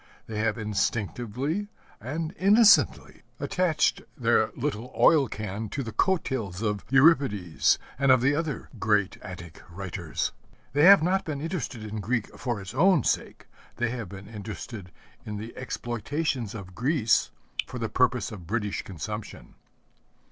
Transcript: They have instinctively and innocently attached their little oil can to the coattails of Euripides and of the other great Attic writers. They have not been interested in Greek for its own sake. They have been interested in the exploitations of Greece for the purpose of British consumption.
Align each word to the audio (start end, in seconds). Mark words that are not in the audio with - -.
They 0.25 0.39
have 0.39 0.57
instinctively 0.57 1.67
and 1.99 2.33
innocently 2.39 3.21
attached 3.39 4.01
their 4.17 4.49
little 4.55 4.91
oil 4.97 5.27
can 5.27 5.69
to 5.69 5.83
the 5.83 5.91
coattails 5.91 6.63
of 6.63 6.83
Euripides 6.89 7.77
and 7.99 8.11
of 8.11 8.19
the 8.21 8.33
other 8.33 8.69
great 8.79 9.17
Attic 9.21 9.61
writers. 9.69 10.31
They 10.73 10.85
have 10.85 11.03
not 11.03 11.23
been 11.23 11.39
interested 11.39 11.83
in 11.83 11.99
Greek 11.99 12.35
for 12.35 12.59
its 12.59 12.73
own 12.73 13.03
sake. 13.03 13.45
They 13.75 13.91
have 13.91 14.09
been 14.09 14.27
interested 14.27 14.91
in 15.23 15.37
the 15.37 15.55
exploitations 15.55 16.55
of 16.55 16.73
Greece 16.73 17.29
for 17.67 17.77
the 17.77 17.87
purpose 17.87 18.31
of 18.31 18.47
British 18.47 18.81
consumption. 18.81 19.53